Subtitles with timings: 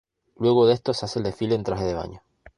[0.35, 2.23] Luego de esto se hace el desfile en traje de baño.